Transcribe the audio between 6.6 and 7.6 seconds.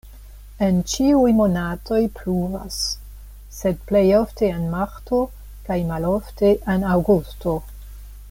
en aŭgusto.